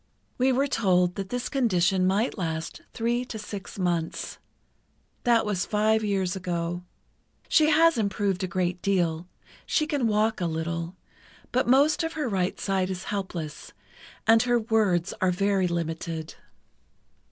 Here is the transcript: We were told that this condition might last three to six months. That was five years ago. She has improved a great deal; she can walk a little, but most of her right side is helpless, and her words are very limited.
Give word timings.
We 0.39 0.51
were 0.51 0.65
told 0.65 1.13
that 1.13 1.29
this 1.29 1.47
condition 1.47 2.07
might 2.07 2.35
last 2.35 2.81
three 2.91 3.23
to 3.25 3.37
six 3.37 3.77
months. 3.77 4.39
That 5.25 5.45
was 5.45 5.63
five 5.67 6.03
years 6.03 6.35
ago. 6.35 6.81
She 7.47 7.69
has 7.69 7.99
improved 7.99 8.43
a 8.43 8.47
great 8.47 8.81
deal; 8.81 9.27
she 9.67 9.85
can 9.85 10.07
walk 10.07 10.41
a 10.41 10.47
little, 10.47 10.95
but 11.51 11.67
most 11.67 12.01
of 12.03 12.13
her 12.13 12.27
right 12.27 12.59
side 12.59 12.89
is 12.89 13.03
helpless, 13.13 13.73
and 14.25 14.41
her 14.41 14.57
words 14.59 15.13
are 15.21 15.29
very 15.29 15.67
limited. 15.67 16.33